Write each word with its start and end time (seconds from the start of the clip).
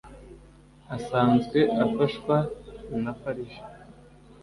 asanzwe 0.95 1.59
afashwa 1.85 2.35
na 3.03 3.11
farg 3.19 3.49